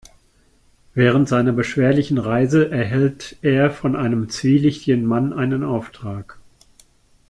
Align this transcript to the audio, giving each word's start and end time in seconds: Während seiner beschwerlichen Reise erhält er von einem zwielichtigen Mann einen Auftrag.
Während 0.95 1.29
seiner 1.29 1.51
beschwerlichen 1.51 2.17
Reise 2.17 2.71
erhält 2.71 3.37
er 3.43 3.69
von 3.69 3.95
einem 3.95 4.29
zwielichtigen 4.29 5.05
Mann 5.05 5.31
einen 5.31 5.63
Auftrag. 5.63 6.39